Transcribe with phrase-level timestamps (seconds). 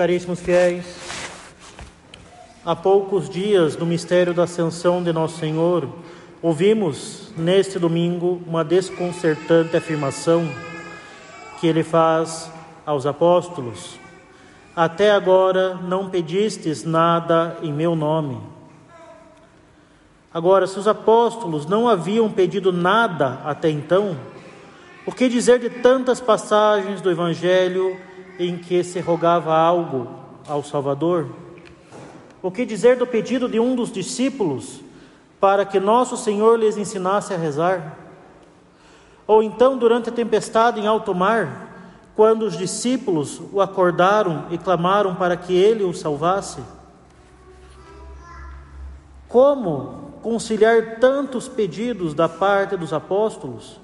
[0.00, 0.86] Caríssimos fiéis,
[2.64, 5.86] há poucos dias do mistério da ascensão de Nosso Senhor,
[6.40, 10.50] ouvimos neste domingo uma desconcertante afirmação
[11.60, 12.50] que ele faz
[12.86, 14.00] aos apóstolos:
[14.74, 18.40] Até agora não pedistes nada em meu nome.
[20.32, 24.16] Agora, se os apóstolos não haviam pedido nada até então,
[25.04, 28.08] o que dizer de tantas passagens do Evangelho
[28.40, 30.08] em que se rogava algo
[30.48, 31.28] ao Salvador?
[32.42, 34.80] O que dizer do pedido de um dos discípulos
[35.38, 37.98] para que nosso Senhor lhes ensinasse a rezar?
[39.26, 41.68] Ou então, durante a tempestade em alto mar,
[42.16, 46.62] quando os discípulos o acordaram e clamaram para que ele os salvasse?
[49.28, 53.78] Como conciliar tantos pedidos da parte dos apóstolos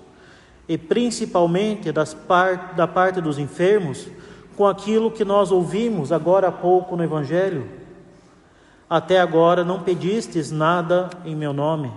[0.66, 4.08] e principalmente das part, da parte dos enfermos
[4.56, 7.68] com aquilo que nós ouvimos agora há pouco no Evangelho.
[8.88, 11.92] Até agora não pedistes nada em meu nome.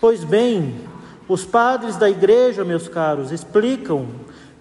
[0.00, 0.86] Pois bem,
[1.28, 4.06] os padres da igreja, meus caros, explicam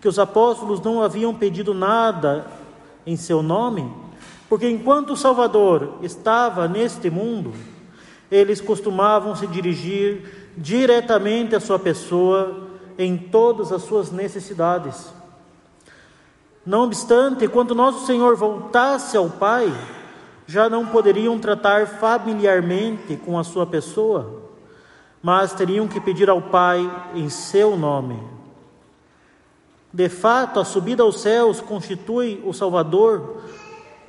[0.02, 2.48] que os apóstolos não haviam pedido nada
[3.06, 3.92] em seu nome,
[4.50, 7.54] porque enquanto o Salvador estava neste mundo,
[8.32, 15.14] eles costumavam se dirigir diretamente à sua pessoa em todas as suas necessidades.
[16.66, 19.72] Não obstante, quando nosso Senhor voltasse ao Pai,
[20.48, 24.42] já não poderiam tratar familiarmente com a sua pessoa,
[25.22, 28.20] mas teriam que pedir ao Pai em seu nome.
[29.94, 33.44] De fato, a subida aos céus constitui o Salvador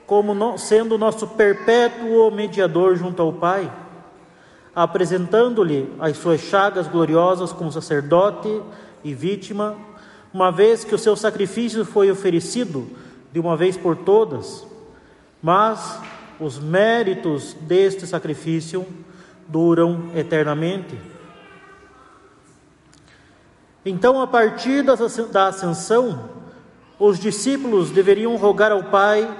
[0.07, 3.71] como sendo nosso perpétuo mediador junto ao Pai,
[4.75, 8.63] apresentando-lhe as suas chagas gloriosas como sacerdote
[9.05, 9.77] e vítima
[10.37, 12.87] uma vez que o seu sacrifício foi oferecido
[13.33, 14.67] de uma vez por todas,
[15.43, 15.99] mas
[16.39, 18.87] os méritos deste sacrifício
[19.49, 21.01] duram eternamente.
[23.83, 26.29] Então, a partir da ascensão,
[26.99, 29.35] os discípulos deveriam rogar ao Pai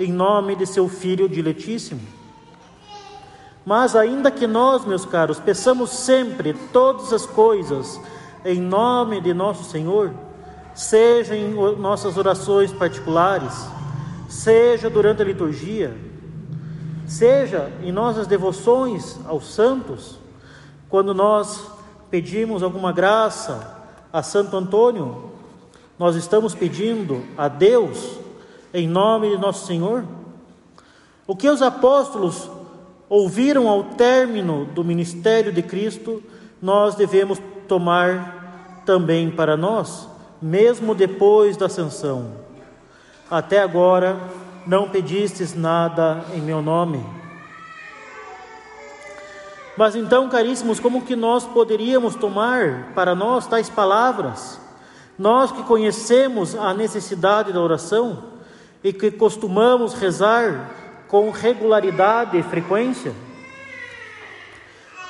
[0.00, 2.00] em nome de seu Filho diletíssimo.
[3.64, 8.00] Mas, ainda que nós, meus caros, peçamos sempre todas as coisas
[8.44, 10.12] em nome de nosso Senhor,
[10.80, 13.52] seja em nossas orações particulares,
[14.30, 15.94] seja durante a liturgia,
[17.06, 20.18] seja em nossas devoções aos santos,
[20.88, 21.70] quando nós
[22.10, 23.76] pedimos alguma graça
[24.10, 25.32] a Santo Antônio,
[25.98, 28.18] nós estamos pedindo a Deus
[28.72, 30.02] em nome de nosso Senhor?
[31.26, 32.50] O que os apóstolos
[33.06, 36.22] ouviram ao término do ministério de Cristo,
[36.60, 37.38] nós devemos
[37.68, 40.09] tomar também para nós
[40.40, 42.32] mesmo depois da ascensão.
[43.30, 44.18] Até agora
[44.66, 47.04] não pedistes nada em meu nome.
[49.76, 54.60] Mas então, caríssimos, como que nós poderíamos tomar para nós tais palavras?
[55.18, 58.24] Nós que conhecemos a necessidade da oração
[58.82, 60.70] e que costumamos rezar
[61.08, 63.14] com regularidade e frequência?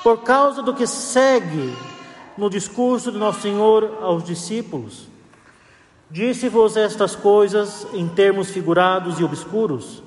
[0.02, 1.76] Por causa do que segue
[2.36, 5.09] no discurso de Nosso Senhor aos discípulos,
[6.10, 10.02] Disse-vos estas coisas em termos figurados e obscuros.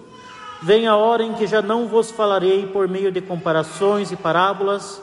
[0.61, 5.01] Vem a hora em que já não vos falarei por meio de comparações e parábolas,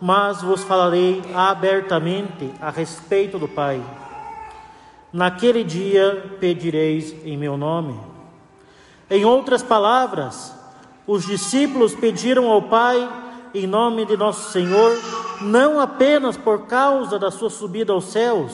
[0.00, 3.80] mas vos falarei abertamente a respeito do Pai.
[5.12, 7.96] Naquele dia pedireis em meu nome.
[9.08, 10.52] Em outras palavras,
[11.06, 13.08] os discípulos pediram ao Pai
[13.54, 14.98] em nome de nosso Senhor,
[15.40, 18.52] não apenas por causa da sua subida aos céus,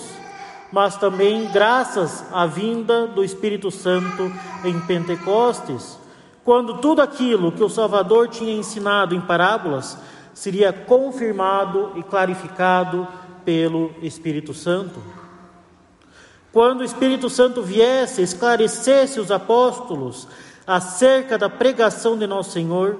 [0.72, 4.30] mas também graças à vinda do Espírito Santo
[4.64, 5.98] em Pentecostes,
[6.44, 9.98] quando tudo aquilo que o Salvador tinha ensinado em parábolas
[10.34, 13.06] seria confirmado e clarificado
[13.44, 15.02] pelo Espírito Santo.
[16.52, 20.28] Quando o Espírito Santo viesse, esclarecesse os apóstolos
[20.66, 22.98] acerca da pregação de nosso Senhor,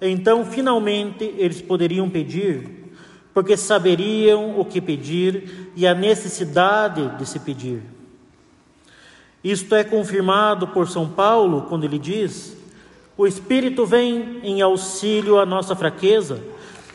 [0.00, 2.85] então finalmente eles poderiam pedir
[3.36, 7.82] porque saberiam o que pedir e a necessidade de se pedir.
[9.44, 12.56] Isto é confirmado por São Paulo quando ele diz:
[13.14, 16.42] O Espírito vem em auxílio à nossa fraqueza,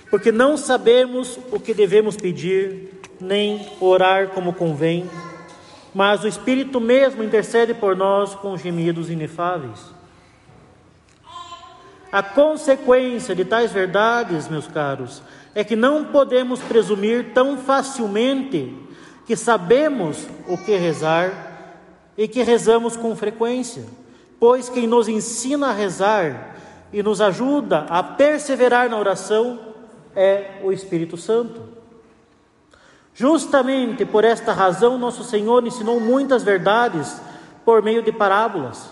[0.09, 2.89] porque não sabemos o que devemos pedir,
[3.19, 5.07] nem orar como convém,
[5.93, 9.93] mas o Espírito mesmo intercede por nós com gemidos inefáveis.
[12.11, 15.21] A consequência de tais verdades, meus caros,
[15.53, 18.75] é que não podemos presumir tão facilmente
[19.25, 21.51] que sabemos o que rezar
[22.17, 23.85] e que rezamos com frequência,
[24.39, 26.55] pois quem nos ensina a rezar
[26.91, 29.59] e nos ajuda a perseverar na oração
[30.15, 31.61] é o Espírito Santo.
[33.13, 37.21] Justamente por esta razão, nosso Senhor ensinou muitas verdades
[37.65, 38.89] por meio de parábolas,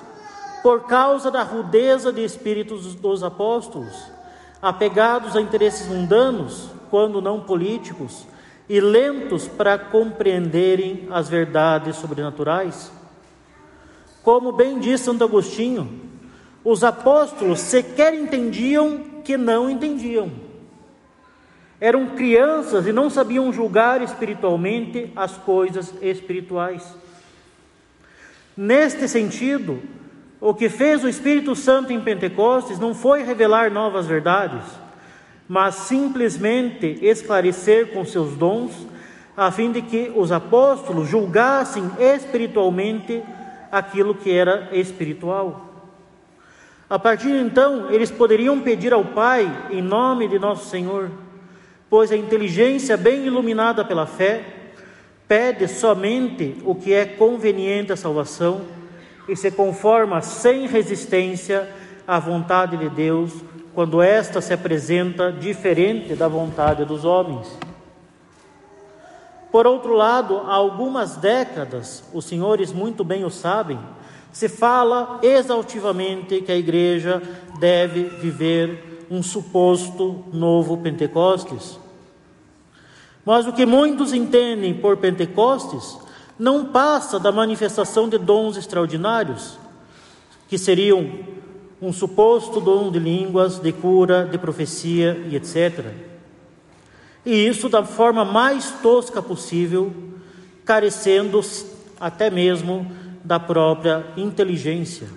[0.61, 4.11] por causa da rudeza de espíritos dos apóstolos,
[4.61, 8.25] apegados a interesses mundanos, quando não políticos,
[8.67, 12.91] e lentos para compreenderem as verdades sobrenaturais.
[14.21, 16.01] Como bem diz Santo Agostinho,
[16.63, 20.31] os apóstolos sequer entendiam que não entendiam.
[21.81, 26.83] Eram crianças e não sabiam julgar espiritualmente as coisas espirituais.
[28.55, 29.81] Neste sentido,
[30.41, 34.63] o que fez o Espírito Santo em Pentecostes não foi revelar novas verdades,
[35.47, 38.71] mas simplesmente esclarecer com seus dons,
[39.35, 43.21] a fim de que os apóstolos julgassem espiritualmente
[43.71, 45.65] aquilo que era espiritual.
[46.89, 51.11] A partir de então, eles poderiam pedir ao Pai em nome de nosso Senhor,
[51.89, 54.43] pois a inteligência bem iluminada pela fé
[55.27, 58.78] pede somente o que é conveniente à salvação
[59.29, 61.69] e se conforma sem resistência
[62.07, 63.31] à vontade de Deus
[63.73, 67.47] quando esta se apresenta diferente da vontade dos homens.
[69.51, 73.79] Por outro lado, há algumas décadas, os senhores muito bem o sabem,
[74.31, 77.21] se fala exaustivamente que a igreja
[77.59, 81.79] deve viver um suposto novo Pentecostes.
[83.25, 85.97] Mas o que muitos entendem por Pentecostes
[86.39, 89.59] não passa da manifestação de dons extraordinários,
[90.47, 91.19] que seriam
[91.81, 95.85] um suposto dom de línguas, de cura, de profecia e etc.
[97.25, 99.93] E isso da forma mais tosca possível,
[100.63, 101.41] carecendo
[101.99, 102.89] até mesmo
[103.23, 105.07] da própria inteligência.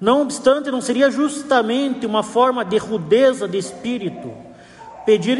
[0.00, 4.32] Não obstante, não seria justamente uma forma de rudeza de espírito
[5.06, 5.38] pedir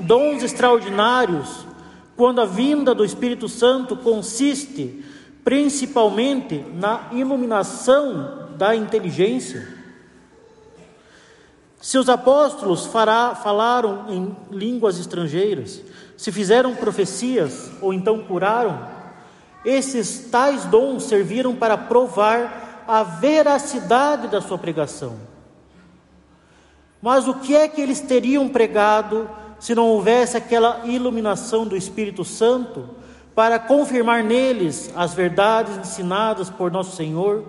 [0.00, 1.69] dons extraordinários
[2.20, 5.02] quando a vinda do Espírito Santo consiste
[5.42, 9.66] principalmente na iluminação da inteligência?
[11.80, 15.80] Se os apóstolos fará, falaram em línguas estrangeiras,
[16.14, 18.86] se fizeram profecias ou então curaram,
[19.64, 25.16] esses tais dons serviram para provar a veracidade da sua pregação.
[27.00, 29.26] Mas o que é que eles teriam pregado
[29.60, 32.88] se não houvesse aquela iluminação do Espírito Santo
[33.34, 37.44] para confirmar neles as verdades ensinadas por nosso Senhor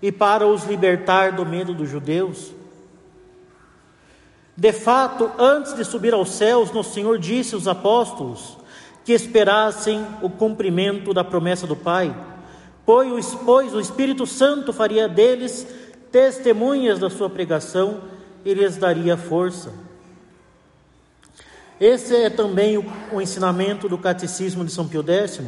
[0.00, 2.52] e para os libertar do medo dos judeus?
[4.56, 8.56] De fato, antes de subir aos céus, nosso Senhor disse aos apóstolos
[9.04, 12.14] que esperassem o cumprimento da promessa do Pai,
[12.86, 15.66] pois o Espírito Santo faria deles
[16.12, 18.02] testemunhas da sua pregação
[18.44, 19.89] e lhes daria força.
[21.80, 25.40] Esse é também o, o ensinamento do Catecismo de São Pio X,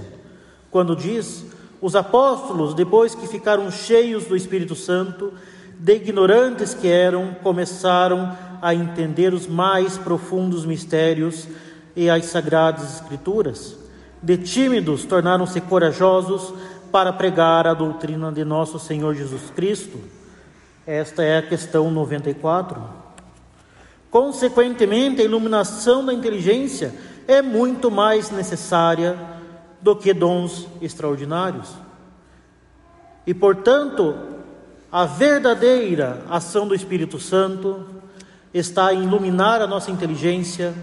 [0.70, 1.44] quando diz:
[1.79, 5.34] os apóstolos, depois que ficaram cheios do Espírito Santo,
[5.79, 11.46] de ignorantes que eram, começaram a entender os mais profundos mistérios
[11.94, 13.76] e as sagradas Escrituras.
[14.23, 16.55] De tímidos tornaram-se corajosos
[16.90, 19.99] para pregar a doutrina de nosso Senhor Jesus Cristo.
[20.87, 23.01] Esta é a questão 94.
[24.12, 26.95] Consequentemente, a iluminação da inteligência
[27.26, 29.19] é muito mais necessária
[29.81, 31.71] do que dons extraordinários.
[33.26, 34.14] E, portanto,
[34.92, 37.87] a verdadeira ação do Espírito Santo
[38.52, 40.75] está em iluminar a nossa inteligência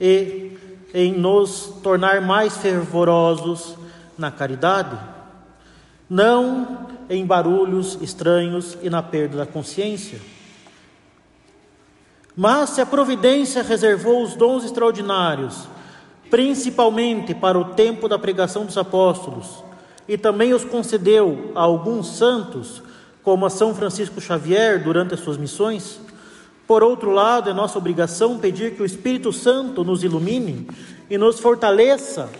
[0.00, 0.58] e
[0.92, 3.76] em nos tornar mais fervorosos
[4.18, 4.98] na caridade,
[6.10, 10.18] não em barulhos estranhos e na perda da consciência.
[12.36, 15.68] Mas se a providência reservou os dons extraordinários,
[16.30, 19.62] principalmente para o tempo da pregação dos apóstolos,
[20.08, 22.82] e também os concedeu a alguns santos,
[23.22, 26.00] como a São Francisco Xavier durante as suas missões,
[26.66, 30.66] por outro lado, é nossa obrigação pedir que o Espírito Santo nos ilumine
[31.10, 32.30] e nos fortaleça,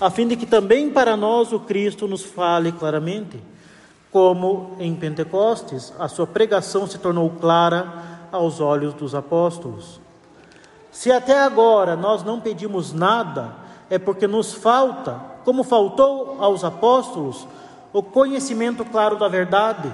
[0.00, 3.40] a fim de que também para nós o Cristo nos fale claramente.
[4.10, 10.00] Como em Pentecostes, a sua pregação se tornou clara aos olhos dos apóstolos.
[10.90, 13.54] Se até agora nós não pedimos nada,
[13.88, 17.46] é porque nos falta, como faltou aos apóstolos,
[17.92, 19.92] o conhecimento claro da verdade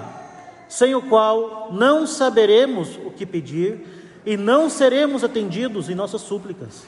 [0.69, 6.85] sem o qual não saberemos o que pedir e não seremos atendidos em nossas súplicas.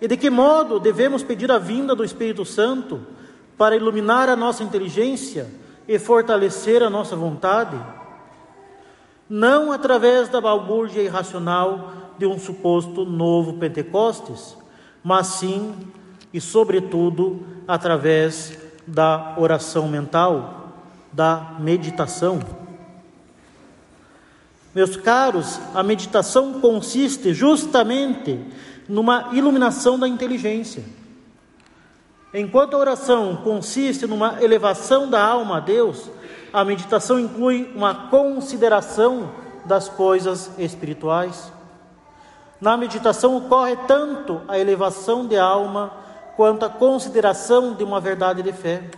[0.00, 3.02] E de que modo devemos pedir a vinda do Espírito Santo
[3.58, 5.46] para iluminar a nossa inteligência
[5.86, 7.78] e fortalecer a nossa vontade?
[9.28, 14.56] Não através da balbúrdia irracional de um suposto novo Pentecostes,
[15.02, 15.74] mas sim
[16.32, 20.72] e, sobretudo, através da oração mental,
[21.12, 22.40] da meditação.
[24.74, 28.40] Meus caros, a meditação consiste justamente
[28.88, 30.84] numa iluminação da inteligência.
[32.32, 36.10] Enquanto a oração consiste numa elevação da alma a Deus,
[36.52, 39.30] a meditação inclui uma consideração
[39.64, 41.52] das coisas espirituais.
[42.60, 45.92] Na meditação ocorre tanto a elevação de alma
[46.36, 48.90] quanto a consideração de uma verdade de fé.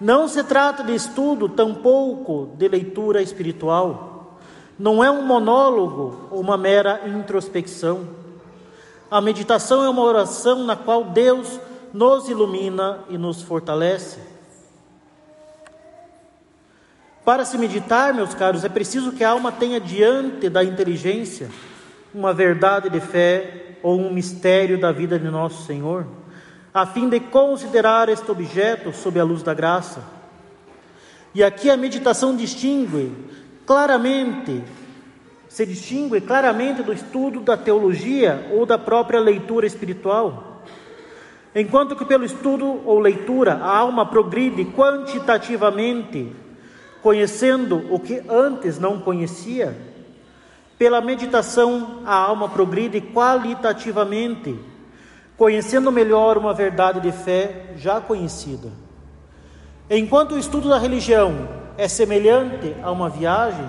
[0.00, 4.38] Não se trata de estudo, tampouco de leitura espiritual.
[4.78, 8.08] Não é um monólogo ou uma mera introspecção.
[9.10, 11.60] A meditação é uma oração na qual Deus
[11.92, 14.33] nos ilumina e nos fortalece.
[17.24, 21.50] Para se meditar, meus caros, é preciso que a alma tenha diante da inteligência
[22.14, 26.06] uma verdade de fé ou um mistério da vida de nosso Senhor
[26.74, 30.02] a fim de considerar este objeto sob a luz da graça.
[31.32, 33.12] E aqui a meditação distingue
[33.64, 34.60] claramente,
[35.48, 40.64] se distingue claramente do estudo da teologia ou da própria leitura espiritual.
[41.54, 46.32] Enquanto que pelo estudo ou leitura a alma progride quantitativamente,
[47.04, 49.76] conhecendo o que antes não conhecia,
[50.78, 54.58] pela meditação a alma progride qualitativamente,
[55.36, 58.72] conhecendo melhor uma verdade de fé já conhecida.
[59.90, 61.46] Enquanto o estudo da religião
[61.76, 63.68] é semelhante a uma viagem,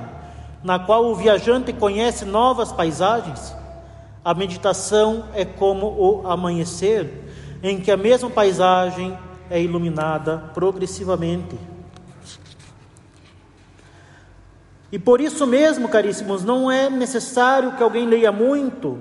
[0.63, 3.53] na qual o viajante conhece novas paisagens,
[4.23, 7.09] a meditação é como o amanhecer,
[7.61, 9.17] em que a mesma paisagem
[9.49, 11.75] é iluminada progressivamente.
[14.95, 18.97] E por isso mesmo, caríssimos, não é necessário que alguém leia muito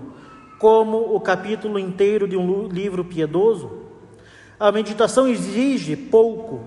[0.58, 3.70] como o capítulo inteiro de um livro piedoso.
[4.58, 6.64] A meditação exige pouco,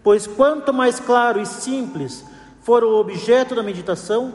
[0.00, 2.24] pois quanto mais claro e simples
[2.60, 4.32] for o objeto da meditação,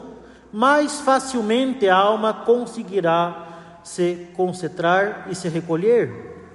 [0.52, 3.46] mais facilmente a alma conseguirá
[3.82, 6.52] se concentrar e se recolher.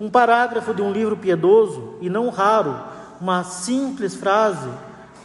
[0.00, 2.78] Um parágrafo de um livro piedoso, e não raro,
[3.20, 4.70] uma simples frase,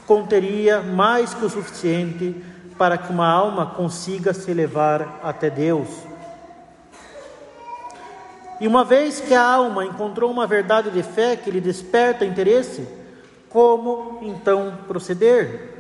[0.08, 2.34] conteria mais que o suficiente
[2.78, 5.90] para que uma alma consiga se elevar até Deus.
[8.60, 12.88] E uma vez que a alma encontrou uma verdade de fé que lhe desperta interesse,
[13.50, 15.76] como então proceder?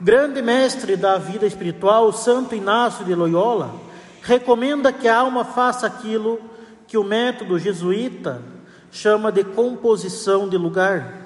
[0.00, 3.74] Grande mestre da vida espiritual, Santo Inácio de Loyola,
[4.22, 6.40] recomenda que a alma faça aquilo
[6.86, 8.42] que o método jesuíta
[8.90, 11.23] chama de composição de lugar.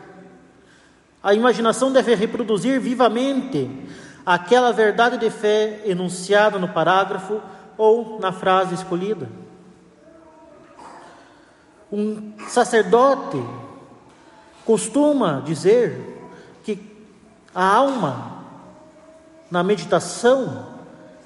[1.22, 3.68] A imaginação deve reproduzir vivamente
[4.24, 7.40] aquela verdade de fé enunciada no parágrafo
[7.76, 9.28] ou na frase escolhida.
[11.90, 13.42] Um sacerdote
[14.64, 16.28] costuma dizer
[16.62, 16.78] que
[17.54, 18.44] a alma,
[19.50, 20.66] na meditação,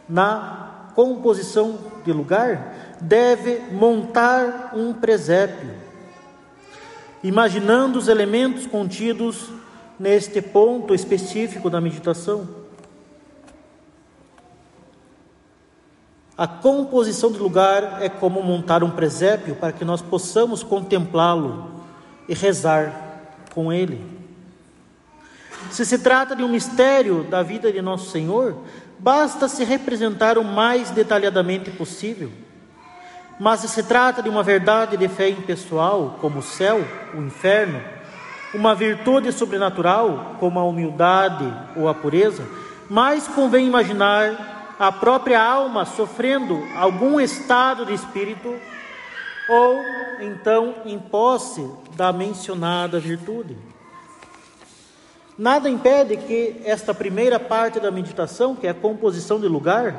[0.08, 5.70] na composição de lugar, deve montar um presépio,
[7.24, 9.50] imaginando os elementos contidos
[10.02, 12.48] neste ponto específico da meditação.
[16.36, 21.70] A composição do lugar é como montar um presépio para que nós possamos contemplá-lo
[22.28, 24.04] e rezar com ele.
[25.70, 28.56] Se se trata de um mistério da vida de nosso Senhor,
[28.98, 32.32] basta se representar o mais detalhadamente possível.
[33.38, 37.80] Mas se se trata de uma verdade de fé impessoal, como o céu, o inferno,
[38.54, 42.46] uma virtude sobrenatural, como a humildade ou a pureza,
[42.88, 48.54] mais convém imaginar a própria alma sofrendo algum estado de espírito
[49.48, 49.78] ou
[50.20, 51.66] então em posse
[51.96, 53.56] da mencionada virtude.
[55.38, 59.94] Nada impede que esta primeira parte da meditação, que é a composição de lugar,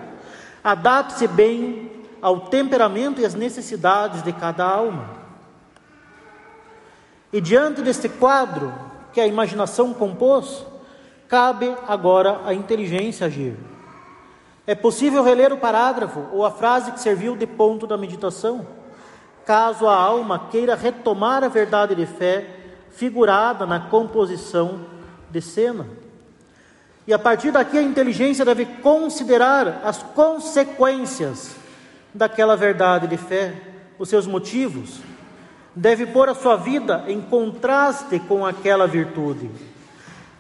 [0.64, 1.92] adapte-se bem
[2.22, 5.23] ao temperamento e às necessidades de cada alma.
[7.34, 8.72] E diante deste quadro
[9.12, 10.64] que a imaginação compôs,
[11.28, 13.58] cabe agora à inteligência agir.
[14.68, 18.68] É possível reler o parágrafo ou a frase que serviu de ponto da meditação,
[19.48, 22.46] caso a alma queira retomar a verdade de fé
[22.92, 24.82] figurada na composição
[25.32, 25.88] de cena.
[27.08, 31.56] E a partir daqui a inteligência deve considerar as consequências
[32.14, 33.54] daquela verdade de fé,
[33.98, 35.02] os seus motivos,
[35.76, 39.50] deve pôr a sua vida em contraste com aquela virtude.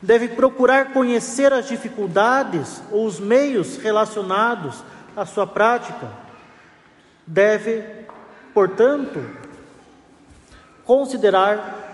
[0.02, 4.84] Deve procurar conhecer as dificuldades ou os meios relacionados
[5.16, 6.10] à sua prática.
[7.26, 7.84] Deve,
[8.54, 9.24] portanto,
[10.84, 11.94] considerar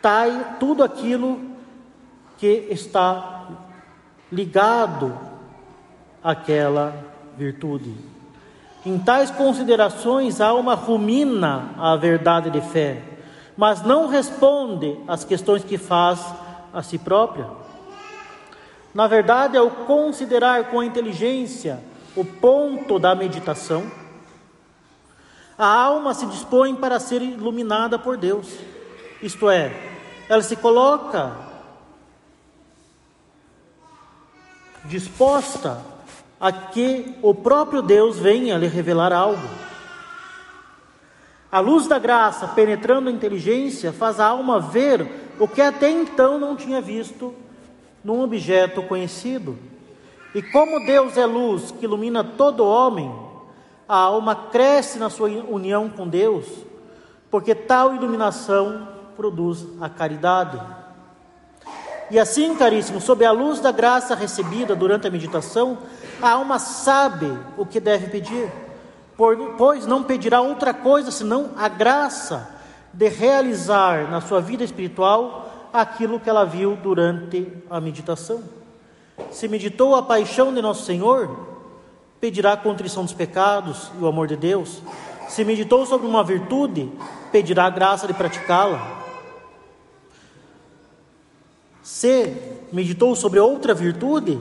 [0.00, 1.40] tai, tudo aquilo
[2.38, 3.48] que está
[4.32, 5.16] ligado
[6.22, 6.94] àquela
[7.36, 8.15] virtude.
[8.86, 13.02] Em tais considerações, a alma rumina a verdade de fé,
[13.56, 16.24] mas não responde às questões que faz
[16.72, 17.48] a si própria.
[18.94, 21.82] Na verdade, ao considerar com a inteligência
[22.14, 23.90] o ponto da meditação,
[25.58, 28.56] a alma se dispõe para ser iluminada por Deus.
[29.20, 29.72] Isto é,
[30.28, 31.32] ela se coloca
[34.84, 35.95] disposta
[36.40, 39.48] a que o próprio Deus venha lhe revelar algo.
[41.50, 45.06] A luz da graça penetrando a inteligência faz a alma ver
[45.38, 47.34] o que até então não tinha visto
[48.04, 49.56] num objeto conhecido.
[50.34, 53.10] E como Deus é luz que ilumina todo homem,
[53.88, 56.46] a alma cresce na sua união com Deus,
[57.30, 60.60] porque tal iluminação produz a caridade.
[62.10, 65.78] E assim, caríssimo, sob a luz da graça recebida durante a meditação,
[66.20, 68.50] a alma sabe o que deve pedir,
[69.58, 72.48] pois não pedirá outra coisa senão a graça
[72.92, 78.42] de realizar na sua vida espiritual aquilo que ela viu durante a meditação.
[79.30, 81.46] Se meditou a paixão de Nosso Senhor,
[82.20, 84.82] pedirá a contrição dos pecados e o amor de Deus.
[85.28, 86.90] Se meditou sobre uma virtude,
[87.30, 89.04] pedirá a graça de praticá-la.
[91.82, 92.34] Se
[92.72, 94.38] meditou sobre outra virtude,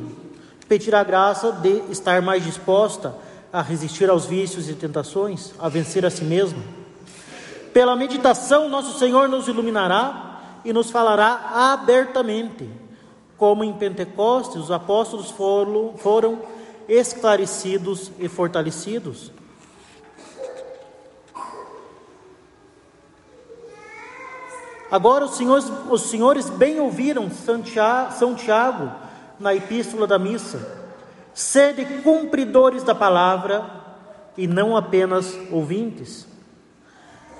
[0.67, 3.15] pedirá a graça de estar mais disposta
[3.51, 6.61] a resistir aos vícios e tentações, a vencer a si mesmo.
[7.71, 12.69] Pela meditação, nosso Senhor nos iluminará e nos falará abertamente,
[13.37, 16.39] como em Pentecostes os apóstolos foram, foram
[16.87, 19.31] esclarecidos e fortalecidos.
[24.89, 29.04] Agora, os senhores, os senhores bem ouviram São Tiago
[29.39, 30.85] na epístola da missa:
[31.33, 33.65] sede cumpridores da palavra
[34.37, 36.27] e não apenas ouvintes.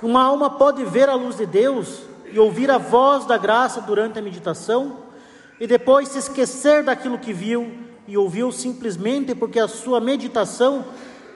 [0.02, 4.20] Uma alma pode ver a luz de Deus e ouvir a voz da graça durante
[4.20, 4.98] a meditação
[5.60, 7.72] e depois se esquecer daquilo que viu
[8.08, 10.86] e ouviu simplesmente porque a sua meditação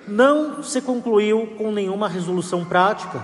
[0.07, 3.23] não se concluiu com nenhuma resolução prática.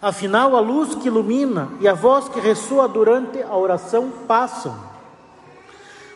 [0.00, 4.93] Afinal, a luz que ilumina e a voz que ressoa durante a oração passam.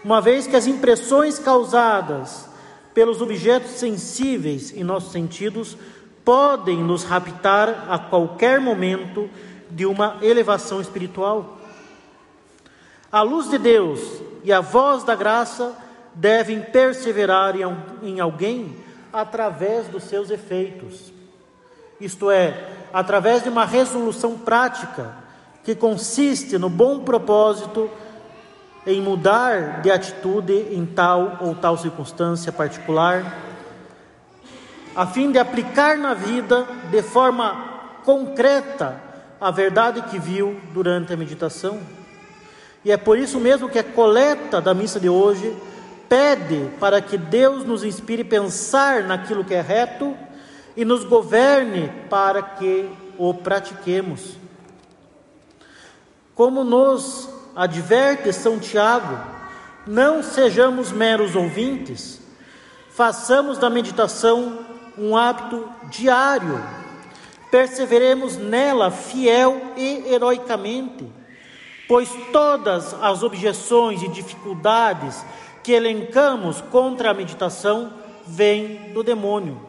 [0.05, 2.49] Uma vez que as impressões causadas
[2.95, 5.77] pelos objetos sensíveis em nossos sentidos
[6.25, 9.29] podem nos raptar a qualquer momento
[9.71, 11.59] de uma elevação espiritual.
[13.11, 14.01] A luz de Deus
[14.45, 15.75] e a voz da graça
[16.15, 17.55] devem perseverar
[18.03, 18.77] em alguém
[19.13, 21.13] através dos seus efeitos.
[22.01, 25.15] Isto é, através de uma resolução prática
[25.65, 27.91] que consiste no bom propósito
[28.89, 33.37] em mudar de atitude em tal ou tal circunstância particular,
[34.97, 38.99] a fim de aplicar na vida de forma concreta
[39.39, 41.79] a verdade que viu durante a meditação.
[42.83, 45.55] E é por isso mesmo que a coleta da missa de hoje
[46.09, 50.17] pede para que Deus nos inspire a pensar naquilo que é reto
[50.75, 54.39] e nos governe para que o pratiquemos.
[56.35, 59.19] Como nos adverte São Tiago,
[59.85, 62.21] não sejamos meros ouvintes,
[62.89, 64.61] façamos da meditação
[64.97, 66.65] um hábito diário,
[67.51, 71.05] perseveremos nela fiel e heroicamente,
[71.89, 75.25] pois todas as objeções e dificuldades
[75.65, 77.93] que elencamos contra a meditação
[78.25, 79.61] vêm do demônio.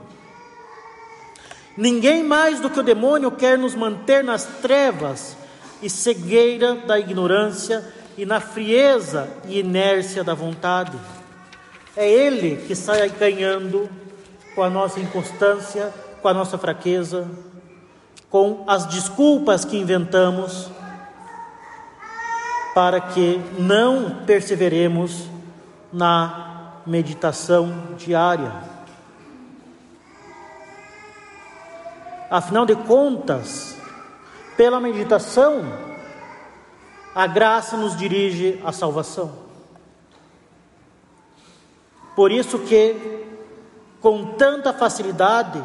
[1.75, 5.38] Ninguém mais do que o demônio quer nos manter nas trevas
[5.81, 7.83] e cegueira da ignorância
[8.17, 10.97] e na frieza e inércia da vontade.
[11.95, 13.89] É ele que sai ganhando
[14.55, 17.29] com a nossa inconstância, com a nossa fraqueza,
[18.29, 20.69] com as desculpas que inventamos
[22.75, 25.27] para que não perseveremos
[25.91, 28.51] na meditação diária.
[32.29, 33.78] Afinal de contas,
[34.59, 35.63] pela meditação,
[37.15, 39.31] a graça nos dirige à salvação.
[42.13, 42.93] Por isso que,
[44.01, 45.63] com tanta facilidade,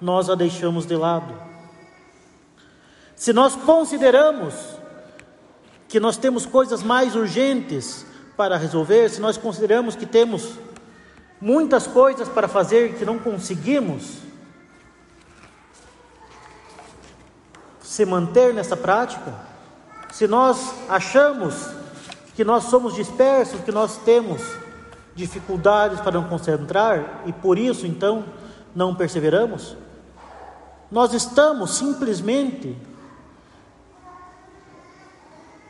[0.00, 1.38] nós a deixamos de lado.
[3.14, 4.54] Se nós consideramos
[5.86, 8.06] que nós temos coisas mais urgentes
[8.38, 10.58] para resolver, se nós consideramos que temos
[11.38, 14.16] muitas coisas para fazer que não conseguimos
[17.84, 19.32] se manter nessa prática,
[20.10, 21.68] se nós achamos
[22.34, 24.40] que nós somos dispersos, que nós temos
[25.14, 28.24] dificuldades para não concentrar e por isso então
[28.74, 29.76] não perseveramos,
[30.90, 32.76] nós estamos simplesmente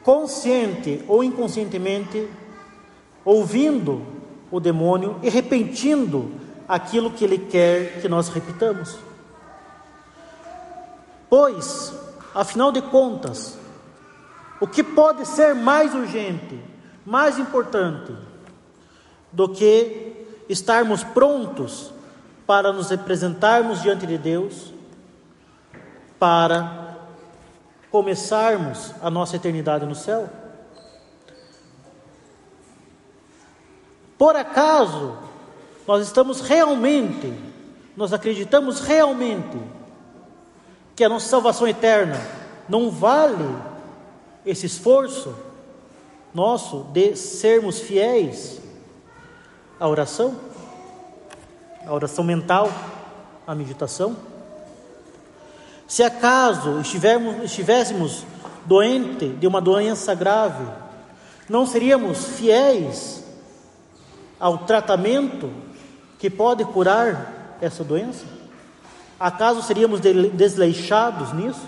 [0.02, 2.28] consciente ou inconscientemente
[3.24, 4.02] ouvindo
[4.50, 6.30] o demônio e repetindo
[6.68, 8.96] aquilo que ele quer que nós repitamos.
[11.36, 11.92] Pois,
[12.32, 13.58] afinal de contas,
[14.60, 16.62] o que pode ser mais urgente,
[17.04, 18.16] mais importante
[19.32, 21.92] do que estarmos prontos
[22.46, 24.72] para nos representarmos diante de Deus,
[26.20, 26.98] para
[27.90, 30.30] começarmos a nossa eternidade no céu?
[34.16, 35.18] Por acaso
[35.84, 37.36] nós estamos realmente,
[37.96, 39.58] nós acreditamos realmente
[40.96, 42.20] que a nossa salvação eterna
[42.68, 43.48] não vale
[44.46, 45.34] esse esforço
[46.32, 48.60] nosso de sermos fiéis
[49.78, 50.36] à oração,
[51.86, 52.70] à oração mental,
[53.46, 54.16] à meditação?
[55.86, 58.24] Se acaso estivermos, estivéssemos
[58.64, 60.66] doente de uma doença grave,
[61.48, 63.22] não seríamos fiéis
[64.40, 65.50] ao tratamento
[66.18, 68.33] que pode curar essa doença?
[69.18, 71.66] Acaso seríamos desleixados nisso?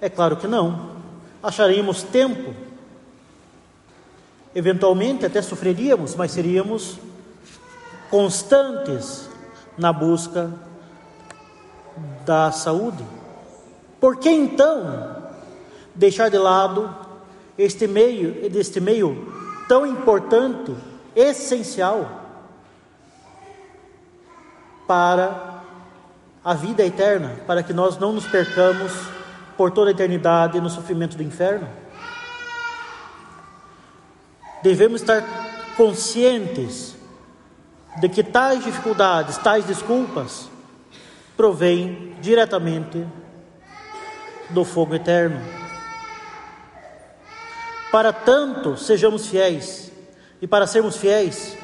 [0.00, 0.96] É claro que não.
[1.42, 2.54] Acharíamos tempo.
[4.54, 6.98] Eventualmente até sofreríamos, mas seríamos
[8.10, 9.28] constantes
[9.78, 10.50] na busca
[12.24, 13.04] da saúde.
[14.00, 15.16] Por que então
[15.94, 16.94] deixar de lado
[17.56, 19.32] este meio, este meio
[19.68, 20.74] tão importante,
[21.14, 22.19] essencial
[24.90, 25.62] para
[26.44, 28.90] a vida eterna, para que nós não nos percamos
[29.56, 31.68] por toda a eternidade no sofrimento do inferno.
[34.64, 35.22] Devemos estar
[35.76, 36.96] conscientes
[38.00, 40.50] de que tais dificuldades, tais desculpas,
[41.36, 43.06] provêm diretamente
[44.48, 45.40] do fogo eterno.
[47.92, 49.92] Para tanto, sejamos fiéis.
[50.42, 51.56] E para sermos fiéis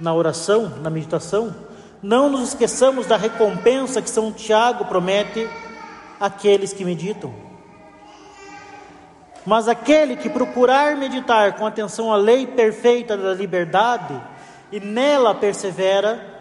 [0.00, 1.54] na oração, na meditação,
[2.02, 5.48] não nos esqueçamos da recompensa que São Tiago promete
[6.20, 7.34] àqueles que meditam.
[9.44, 14.20] Mas aquele que procurar meditar com atenção à lei perfeita da liberdade
[14.72, 16.34] e nela persevera,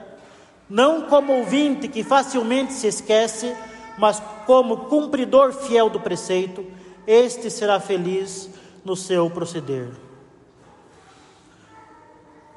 [0.67, 3.55] não como ouvinte que facilmente se esquece,
[3.97, 6.65] mas como cumpridor fiel do preceito,
[7.05, 8.49] este será feliz
[8.83, 9.89] no seu proceder.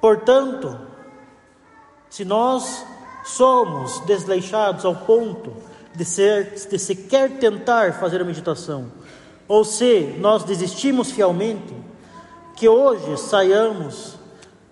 [0.01, 0.88] Portanto,
[2.11, 2.85] se nós
[3.25, 5.53] somos desleixados ao ponto
[5.95, 8.87] de, ser, de sequer tentar fazer a meditação,
[9.47, 11.75] ou se nós desistimos fielmente,
[12.57, 14.17] que hoje saiamos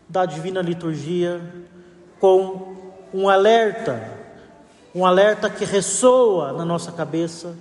[0.08, 1.40] da divina liturgia
[2.20, 2.76] com
[3.12, 4.12] um alerta,
[4.94, 7.54] um alerta que ressoa na nossa cabeça,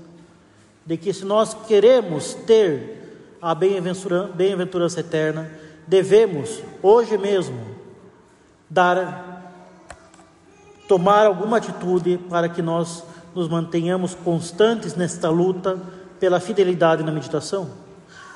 [0.85, 5.51] de que se nós queremos ter a bem-aventurança eterna,
[5.88, 7.59] devemos, hoje mesmo,
[8.69, 9.35] dar,
[10.88, 15.80] tomar alguma atitude para que nós nos mantenhamos constantes nesta luta
[16.19, 17.69] pela fidelidade na meditação.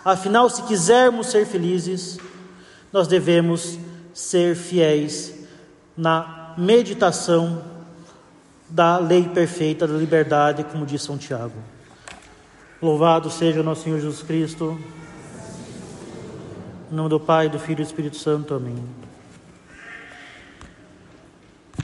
[0.03, 2.17] Afinal, se quisermos ser felizes,
[2.91, 3.77] nós devemos
[4.13, 5.33] ser fiéis
[5.95, 7.61] na meditação
[8.69, 11.55] da lei perfeita da liberdade, como diz São Tiago.
[12.81, 14.79] Louvado seja o nosso Senhor Jesus Cristo.
[16.91, 18.53] Em nome do Pai, do Filho e do Espírito Santo.
[18.53, 19.08] Amém.